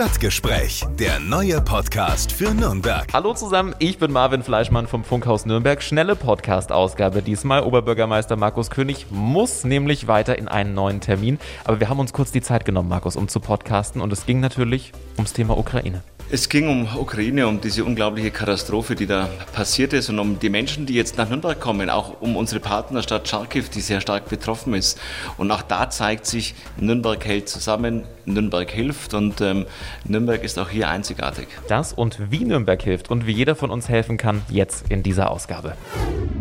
[0.00, 3.06] Stadtgespräch, der neue Podcast für Nürnberg.
[3.12, 5.82] Hallo zusammen, ich bin Marvin Fleischmann vom Funkhaus Nürnberg.
[5.82, 7.62] Schnelle Podcast-Ausgabe diesmal.
[7.62, 11.38] Oberbürgermeister Markus König muss nämlich weiter in einen neuen Termin.
[11.64, 14.00] Aber wir haben uns kurz die Zeit genommen, Markus, um zu podcasten.
[14.00, 16.02] Und es ging natürlich ums Thema Ukraine.
[16.32, 20.48] Es ging um Ukraine, um diese unglaubliche Katastrophe, die da passiert ist und um die
[20.48, 24.74] Menschen, die jetzt nach Nürnberg kommen, auch um unsere Partnerstadt Charkiw, die sehr stark betroffen
[24.74, 25.00] ist.
[25.38, 29.66] Und auch da zeigt sich, Nürnberg hält zusammen, Nürnberg hilft und ähm,
[30.04, 31.48] Nürnberg ist auch hier einzigartig.
[31.66, 35.32] Das und wie Nürnberg hilft und wie jeder von uns helfen kann, jetzt in dieser
[35.32, 35.74] Ausgabe.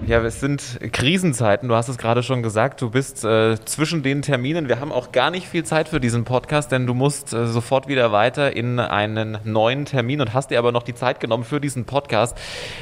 [0.09, 1.70] Ja, es sind Krisenzeiten.
[1.70, 2.81] Du hast es gerade schon gesagt.
[2.81, 4.68] Du bist äh, zwischen den Terminen.
[4.68, 7.88] Wir haben auch gar nicht viel Zeit für diesen Podcast, denn du musst äh, sofort
[7.88, 11.62] wieder weiter in einen neuen Termin und hast dir aber noch die Zeit genommen für
[11.62, 12.35] diesen Podcast.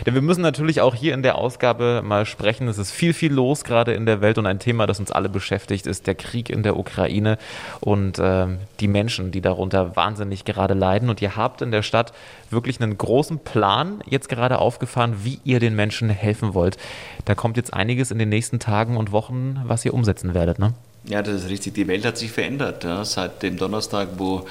[0.06, 2.70] Denn wir müssen natürlich auch hier in der Ausgabe mal sprechen.
[2.70, 5.28] Es ist viel, viel los gerade in der Welt und ein Thema, das uns alle
[5.28, 7.38] beschäftigt, ist der Krieg in der Ukraine
[7.82, 8.48] und äh,
[8.80, 11.10] die Menschen, die darunter wahnsinnig gerade leiden.
[11.10, 12.14] Und ihr habt in der Stadt
[12.52, 16.78] wirklich einen großen Plan jetzt gerade aufgefahren, wie ihr den Menschen helfen wollt.
[17.26, 20.74] Da kommt jetzt einiges in den nächsten Tagen und Wochen, was ihr umsetzen werdet, ne?
[21.06, 21.74] Ja, das ist richtig.
[21.74, 22.84] Die Welt hat sich verändert.
[22.84, 23.06] Ja.
[23.06, 24.46] Seit dem Donnerstag, wo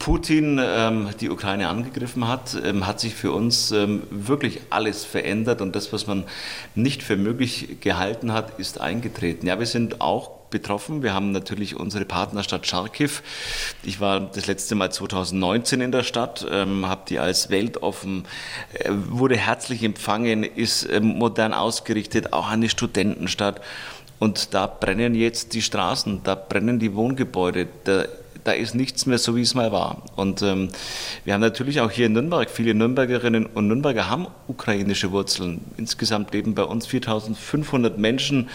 [0.00, 5.60] Putin ähm, die Ukraine angegriffen hat, ähm, hat sich für uns ähm, wirklich alles verändert
[5.60, 6.24] und das, was man
[6.74, 9.46] nicht für möglich gehalten hat, ist eingetreten.
[9.46, 11.02] Ja, wir sind auch betroffen.
[11.02, 13.10] Wir haben natürlich unsere Partnerstadt Charkiw.
[13.82, 18.26] Ich war das letzte Mal 2019 in der Stadt, ähm, habe die als weltoffen,
[18.74, 23.60] äh, wurde herzlich empfangen, ist äh, modern ausgerichtet, auch eine Studentenstadt.
[24.20, 28.04] Und da brennen jetzt die Straßen, da brennen die Wohngebäude, da
[28.44, 30.02] da ist nichts mehr so, wie es mal war.
[30.16, 30.68] Und ähm,
[31.24, 35.60] wir haben natürlich auch hier in Nürnberg, viele Nürnbergerinnen und Nürnberger haben ukrainische Wurzeln.
[35.76, 38.48] Insgesamt leben bei uns 4500 Menschen,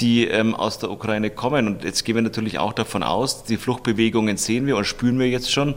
[0.00, 1.66] die ähm, aus der Ukraine kommen.
[1.66, 5.28] Und jetzt gehen wir natürlich auch davon aus, die Fluchtbewegungen sehen wir und spüren wir
[5.28, 5.74] jetzt schon.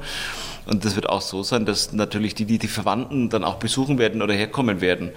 [0.65, 3.97] Und das wird auch so sein, dass natürlich die, die die Verwandten dann auch besuchen
[3.97, 5.11] werden oder herkommen werden.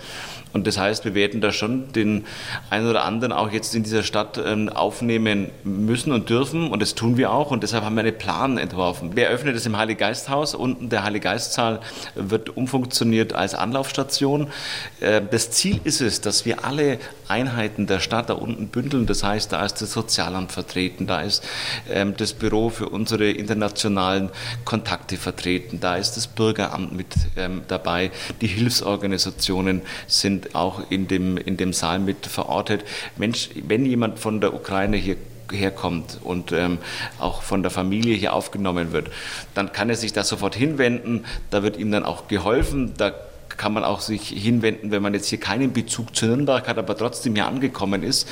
[0.56, 2.24] Und das heißt, wir werden da schon den
[2.70, 6.70] einen oder anderen auch jetzt in dieser Stadt ähm, aufnehmen müssen und dürfen.
[6.70, 7.50] Und das tun wir auch.
[7.50, 9.14] Und deshalb haben wir einen Plan entworfen.
[9.16, 10.54] Wir eröffnen das im Heiliggeisthaus.
[10.54, 11.80] Unten der Heiliggeistsaal
[12.14, 14.48] wird umfunktioniert als Anlaufstation.
[15.00, 16.98] Äh, das Ziel ist es, dass wir alle
[17.28, 19.06] Einheiten der Stadt da unten bündeln.
[19.06, 21.44] Das heißt, da ist das Sozialamt vertreten, da ist
[21.90, 24.30] ähm, das Büro für unsere internationalen
[24.64, 28.10] Kontakte vertreten, da ist das Bürgeramt mit ähm, dabei,
[28.40, 32.84] die Hilfsorganisationen sind auch in dem, in dem Saal mit verortet.
[33.16, 35.16] Mensch, wenn jemand von der Ukraine hier
[35.52, 36.78] herkommt und ähm,
[37.18, 39.10] auch von der Familie hier aufgenommen wird,
[39.54, 41.24] dann kann er sich da sofort hinwenden.
[41.50, 42.94] Da wird ihm dann auch geholfen.
[42.96, 43.12] Da
[43.56, 46.96] kann man auch sich hinwenden, wenn man jetzt hier keinen Bezug zu Nürnberg hat, aber
[46.96, 48.28] trotzdem hier angekommen ist.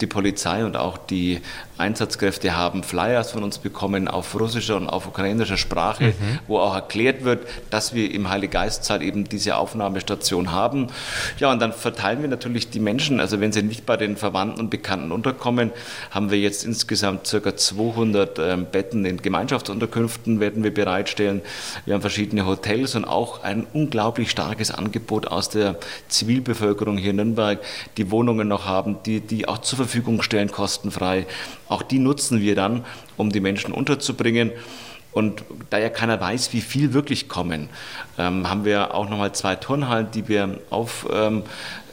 [0.00, 1.40] Die Polizei und auch die
[1.78, 6.38] Einsatzkräfte haben Flyers von uns bekommen auf russischer und auf ukrainischer Sprache, mhm.
[6.46, 10.88] wo auch erklärt wird, dass wir im Heiliggeistzeit eben diese Aufnahmestation haben.
[11.38, 13.20] Ja, und dann verteilen wir natürlich die Menschen.
[13.20, 15.70] Also wenn sie nicht bei den Verwandten und Bekannten unterkommen,
[16.10, 17.56] haben wir jetzt insgesamt ca.
[17.56, 21.42] 200 ähm, Betten in Gemeinschaftsunterkünften werden wir bereitstellen.
[21.84, 25.78] Wir haben verschiedene Hotels und auch ein unglaublich starkes Angebot aus der
[26.08, 27.60] Zivilbevölkerung hier in Nürnberg,
[27.96, 31.26] die Wohnungen noch haben, die, die auch zur Verfügung stellen, kostenfrei.
[31.68, 32.84] Auch die nutzen wir dann,
[33.16, 34.52] um die Menschen unterzubringen.
[35.16, 37.70] Und da ja keiner weiß, wie viel wirklich kommen,
[38.18, 41.42] ähm, haben wir auch nochmal zwei Turnhallen, die wir aufbereiten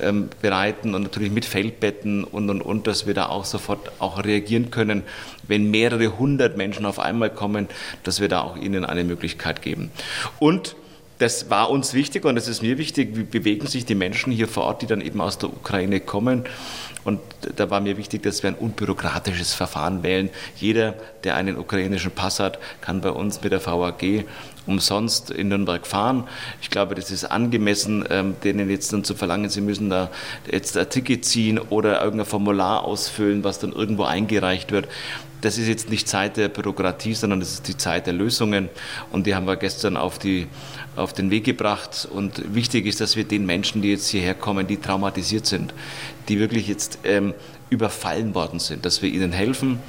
[0.01, 4.25] ähm, ähm, und natürlich mit Feldbetten und, und, und, dass wir da auch sofort auch
[4.25, 5.03] reagieren können,
[5.47, 7.69] wenn mehrere hundert Menschen auf einmal kommen,
[8.03, 9.89] dass wir da auch ihnen eine Möglichkeit geben.
[10.39, 10.75] Und
[11.19, 14.47] das war uns wichtig und das ist mir wichtig, wie bewegen sich die Menschen hier
[14.47, 16.45] vor Ort, die dann eben aus der Ukraine kommen.
[17.03, 17.19] Und
[17.55, 20.29] da war mir wichtig, dass wir ein unbürokratisches Verfahren wählen.
[20.55, 24.25] Jeder, der einen ukrainischen Pass hat, kann bei uns mit der VAG
[24.65, 26.25] umsonst in Nürnberg fahren.
[26.61, 30.09] Ich glaube, das ist angemessen, ähm, denen jetzt dann zu verlangen, sie müssen da
[30.49, 34.87] jetzt ein Ticket ziehen oder irgendein Formular ausfüllen, was dann irgendwo eingereicht wird.
[35.41, 38.69] Das ist jetzt nicht Zeit der Bürokratie, sondern das ist die Zeit der Lösungen.
[39.11, 40.47] Und die haben wir gestern auf, die,
[40.95, 42.07] auf den Weg gebracht.
[42.09, 45.73] Und wichtig ist, dass wir den Menschen, die jetzt hierher kommen, die traumatisiert sind,
[46.29, 47.33] die wirklich jetzt ähm,
[47.73, 49.79] überfallen worden sind, dass wir ihnen helfen,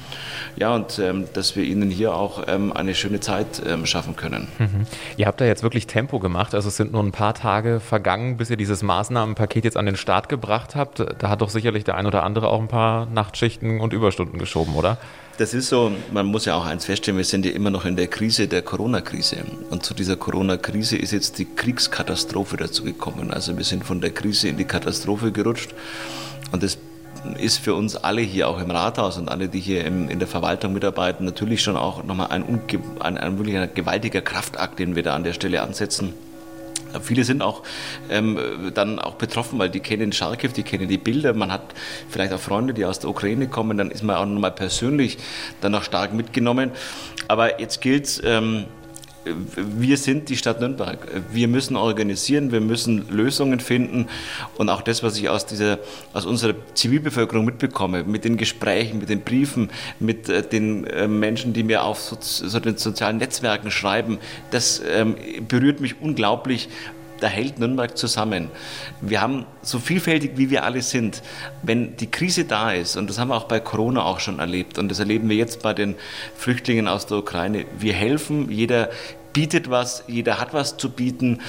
[0.57, 4.47] ja, und ähm, dass wir ihnen hier auch ähm, eine schöne Zeit ähm, schaffen können.
[4.57, 4.87] Mhm.
[5.17, 8.37] Ihr habt da jetzt wirklich Tempo gemacht, also es sind nur ein paar Tage vergangen,
[8.37, 11.05] bis ihr dieses Maßnahmenpaket jetzt an den Start gebracht habt.
[11.19, 14.75] Da hat doch sicherlich der ein oder andere auch ein paar Nachtschichten und Überstunden geschoben,
[14.75, 14.97] oder?
[15.37, 17.97] Das ist so, man muss ja auch eins feststellen, wir sind ja immer noch in
[17.97, 19.37] der Krise der Corona-Krise.
[19.69, 23.31] Und zu dieser Corona-Krise ist jetzt die Kriegskatastrophe dazu gekommen.
[23.31, 25.75] Also wir sind von der Krise in die Katastrophe gerutscht.
[26.53, 26.77] Und das
[27.33, 30.27] ist für uns alle hier auch im Rathaus und alle, die hier im, in der
[30.27, 32.43] Verwaltung mitarbeiten, natürlich schon auch nochmal ein,
[32.99, 36.13] ein, ein wirklich ein gewaltiger Kraftakt, den wir da an der Stelle ansetzen.
[37.01, 37.63] Viele sind auch
[38.09, 38.39] ähm,
[38.73, 41.33] dann auch betroffen, weil die kennen Charkiw, die kennen die Bilder.
[41.33, 41.61] Man hat
[42.09, 45.17] vielleicht auch Freunde, die aus der Ukraine kommen, dann ist man auch nochmal persönlich
[45.61, 46.71] dann auch stark mitgenommen.
[47.27, 48.65] Aber jetzt gilt es, ähm,
[49.25, 50.99] wir sind die Stadt Nürnberg.
[51.31, 54.07] Wir müssen organisieren, wir müssen Lösungen finden
[54.57, 55.79] und auch das, was ich aus, dieser,
[56.13, 59.69] aus unserer Zivilbevölkerung mitbekomme, mit den Gesprächen, mit den Briefen,
[59.99, 64.19] mit äh, den äh, Menschen, die mir auf so, so den sozialen Netzwerken schreiben,
[64.51, 65.15] das ähm,
[65.47, 66.69] berührt mich unglaublich,
[67.19, 68.49] da hält Nürnberg zusammen.
[69.01, 71.21] Wir haben so vielfältig, wie wir alle sind,
[71.63, 74.77] wenn die Krise da ist, und das haben wir auch bei Corona auch schon erlebt,
[74.77, 75.95] und das erleben wir jetzt bei den
[76.35, 78.89] Flüchtlingen aus der Ukraine, wir helfen, jeder
[79.35, 81.41] bietet was, jeder hat was zu bieten.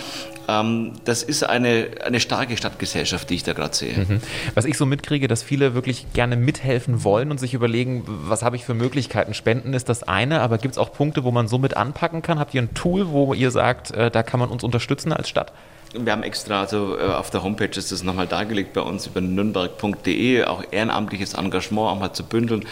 [0.48, 3.96] Ähm, das ist eine, eine starke Stadtgesellschaft, die ich da gerade sehe.
[3.96, 4.20] Mhm.
[4.54, 8.56] Was ich so mitkriege, dass viele wirklich gerne mithelfen wollen und sich überlegen, was habe
[8.56, 9.34] ich für Möglichkeiten.
[9.34, 12.40] Spenden ist das eine, aber gibt es auch Punkte, wo man so mit anpacken kann?
[12.40, 15.52] Habt ihr ein Tool, wo ihr sagt, äh, da kann man uns unterstützen als Stadt?
[15.94, 19.20] Wir haben extra, also äh, auf der Homepage ist das nochmal dargelegt bei uns über
[19.20, 22.64] nürnberg.de, auch ehrenamtliches Engagement auch mal zu bündeln.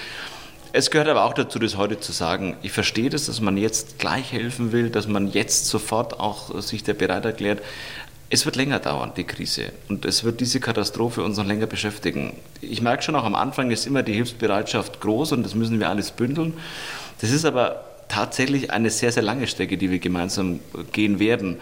[0.77, 2.57] Es gehört aber auch dazu, das heute zu sagen.
[2.63, 6.83] Ich verstehe das, dass man jetzt gleich helfen will, dass man jetzt sofort auch sich
[6.83, 7.63] der bereit erklärt.
[8.29, 9.67] Es wird länger dauern, die Krise.
[9.89, 12.33] Und es wird diese Katastrophe uns noch länger beschäftigen.
[12.61, 15.89] Ich merke schon auch am Anfang ist immer die Hilfsbereitschaft groß und das müssen wir
[15.89, 16.55] alles bündeln.
[17.21, 20.59] Das ist aber tatsächlich eine sehr, sehr lange Strecke, die wir gemeinsam
[20.91, 21.59] gehen werden.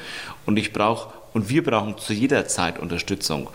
[0.47, 3.51] Und ich brauche, und wir brauchen zu jeder Zeit Unterstützung.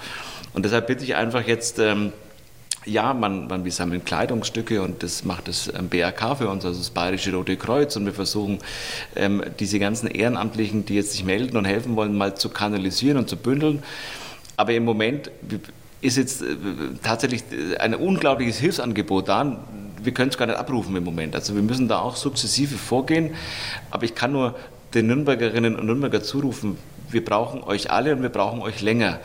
[0.53, 2.13] Und deshalb bitte ich einfach jetzt, ähm,
[2.87, 6.79] ja, man, man, wir sammeln Kleidungsstücke und das macht das ähm, BRK für uns, also
[6.79, 7.95] das Bayerische Rote Kreuz.
[7.95, 8.59] Und wir versuchen,
[9.15, 13.29] ähm, diese ganzen Ehrenamtlichen, die jetzt sich melden und helfen wollen, mal zu kanalisieren und
[13.29, 13.83] zu bündeln.
[14.55, 15.29] Aber im Moment
[16.01, 16.55] ist jetzt äh,
[17.03, 19.57] tatsächlich äh, ein unglaubliches Hilfsangebot da.
[20.01, 21.35] Wir können es gar nicht abrufen im Moment.
[21.35, 23.35] Also wir müssen da auch sukzessive vorgehen.
[23.91, 24.55] Aber ich kann nur
[24.93, 26.77] den Nürnbergerinnen und Nürnberger zurufen,
[27.09, 29.19] wir brauchen euch alle und wir brauchen euch länger.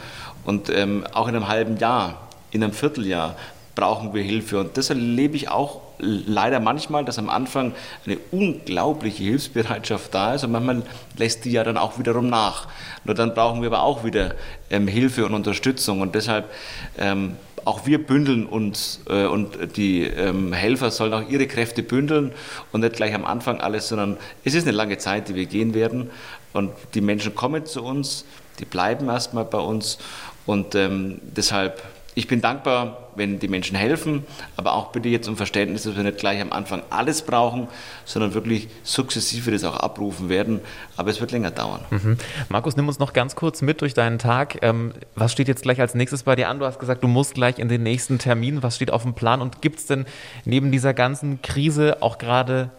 [0.44, 3.36] Und ähm, auch in einem halben Jahr in einem Vierteljahr
[3.74, 4.60] brauchen wir Hilfe.
[4.60, 7.72] Und das erlebe ich auch leider manchmal, dass am Anfang
[8.06, 10.82] eine unglaubliche Hilfsbereitschaft da ist und manchmal
[11.16, 12.68] lässt die ja dann auch wiederum nach.
[13.04, 14.34] Nur dann brauchen wir aber auch wieder
[14.70, 16.50] ähm, Hilfe und Unterstützung und deshalb
[16.98, 22.32] ähm, auch wir bündeln uns äh, und die ähm, Helfer sollen auch ihre Kräfte bündeln
[22.72, 25.72] und nicht gleich am Anfang alles, sondern es ist eine lange Zeit, die wir gehen
[25.72, 26.10] werden
[26.52, 28.24] und die Menschen kommen zu uns,
[28.58, 29.98] die bleiben erstmal bei uns
[30.44, 31.82] und ähm, deshalb
[32.14, 34.24] ich bin dankbar, wenn die Menschen helfen,
[34.56, 37.68] aber auch bitte jetzt um Verständnis, dass wir nicht gleich am Anfang alles brauchen,
[38.04, 40.60] sondern wirklich sukzessive das auch abrufen werden.
[40.96, 41.80] Aber es wird länger dauern.
[41.90, 42.18] Mhm.
[42.50, 44.58] Markus, nimm uns noch ganz kurz mit durch deinen Tag.
[44.62, 46.58] Ähm, was steht jetzt gleich als nächstes bei dir an?
[46.58, 48.62] Du hast gesagt, du musst gleich in den nächsten Termin.
[48.62, 49.40] Was steht auf dem Plan?
[49.40, 50.04] Und gibt es denn
[50.44, 52.70] neben dieser ganzen Krise auch gerade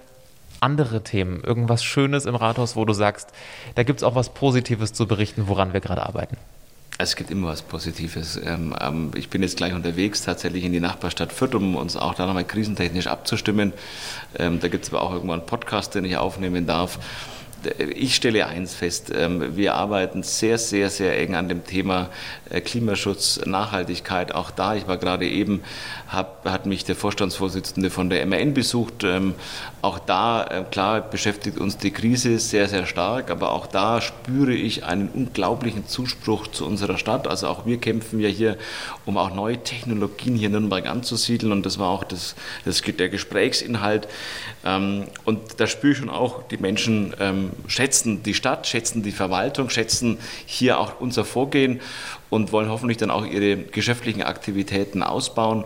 [0.59, 3.29] andere Themen, irgendwas Schönes im Rathaus, wo du sagst,
[3.75, 6.37] da gibt es auch was Positives zu berichten, woran wir gerade arbeiten?
[6.99, 8.39] Es gibt immer was Positives.
[8.43, 12.13] Ähm, ähm, ich bin jetzt gleich unterwegs, tatsächlich in die Nachbarstadt Fürth, um uns auch
[12.13, 13.73] da nochmal krisentechnisch abzustimmen.
[14.37, 16.99] Ähm, da gibt es aber auch irgendwann einen Podcast, den ich aufnehmen darf
[17.95, 22.09] ich stelle eins fest, ähm, wir arbeiten sehr, sehr, sehr eng an dem Thema
[22.49, 24.33] äh, Klimaschutz, Nachhaltigkeit.
[24.33, 25.61] Auch da, ich war gerade eben,
[26.07, 29.03] hab, hat mich der Vorstandsvorsitzende von der MAN besucht.
[29.03, 29.35] Ähm,
[29.81, 34.53] auch da, äh, klar, beschäftigt uns die Krise sehr, sehr stark, aber auch da spüre
[34.53, 37.27] ich einen unglaublichen Zuspruch zu unserer Stadt.
[37.27, 38.57] Also auch wir kämpfen ja hier,
[39.05, 42.35] um auch neue Technologien hier in Nürnberg anzusiedeln und das war auch das,
[42.65, 44.07] das der Gesprächsinhalt.
[44.65, 47.13] Ähm, und da spüre ich schon auch, die Menschen
[47.67, 51.81] schätzen die Stadt, schätzen die Verwaltung, schätzen hier auch unser Vorgehen
[52.29, 55.65] und wollen hoffentlich dann auch ihre geschäftlichen Aktivitäten ausbauen.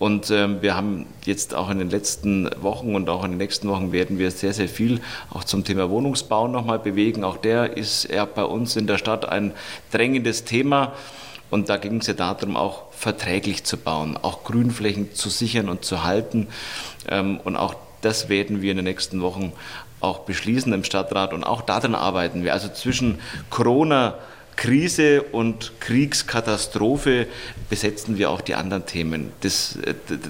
[0.00, 3.68] Und ähm, wir haben jetzt auch in den letzten Wochen und auch in den nächsten
[3.68, 7.22] Wochen werden wir sehr, sehr viel auch zum Thema Wohnungsbau nochmal bewegen.
[7.22, 9.52] Auch der ist ja bei uns in der Stadt ein
[9.92, 10.94] drängendes Thema.
[11.50, 15.84] Und da ging es ja darum, auch verträglich zu bauen, auch Grünflächen zu sichern und
[15.84, 16.46] zu halten.
[17.06, 19.52] Ähm, und auch das werden wir in den nächsten Wochen
[20.00, 22.52] auch beschließen im Stadtrat und auch daran arbeiten wir.
[22.52, 23.18] Also zwischen
[23.50, 24.14] Corona,
[24.56, 27.26] Krise und Kriegskatastrophe
[27.68, 29.32] besetzen wir auch die anderen Themen.
[29.40, 29.78] Das,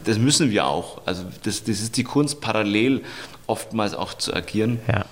[0.05, 1.03] das müssen wir auch.
[1.07, 3.03] Also das, das ist die Kunst, parallel
[3.47, 4.81] oftmals auch zu agieren.
[4.87, 5.05] Ja.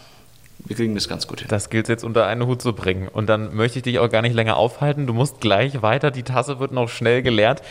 [0.64, 1.48] Wir kriegen das ganz gut hin.
[1.48, 3.08] Das gilt jetzt unter einen Hut zu bringen.
[3.08, 5.06] Und dann möchte ich dich auch gar nicht länger aufhalten.
[5.06, 6.10] Du musst gleich weiter.
[6.10, 7.62] Die Tasse wird noch schnell geleert.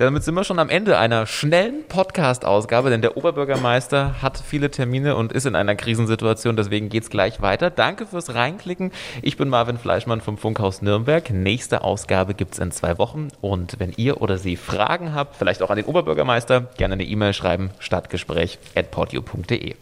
[0.00, 5.14] Damit sind wir schon am Ende einer schnellen Podcast-Ausgabe, denn der Oberbürgermeister hat viele Termine
[5.14, 6.56] und ist in einer Krisensituation.
[6.56, 7.68] Deswegen geht es gleich weiter.
[7.68, 8.92] Danke fürs Reinklicken.
[9.20, 11.28] Ich bin Marvin Fleischmann vom Funkhaus Nürnberg.
[11.28, 13.28] Nächste Ausgabe gibt es in zwei Wochen.
[13.42, 17.34] Und wenn ihr oder Sie Fragen habt, vielleicht auch an den Oberbürgermeister, gerne eine E-Mail
[17.34, 19.74] schreiben: stadtgespräch.podio.de.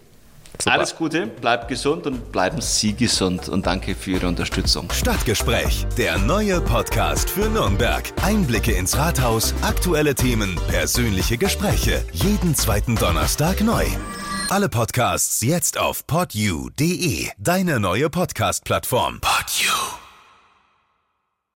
[0.60, 0.74] Super.
[0.74, 4.90] Alles Gute, bleibt gesund und bleiben Sie gesund und danke für Ihre Unterstützung.
[4.90, 8.04] Stadtgespräch, der neue Podcast für Nürnberg.
[8.22, 12.04] Einblicke ins Rathaus, aktuelle Themen, persönliche Gespräche.
[12.12, 13.84] Jeden zweiten Donnerstag neu.
[14.50, 19.20] Alle Podcasts jetzt auf podyou.de, deine neue Podcast-Plattform.
[19.20, 19.97] Podyou.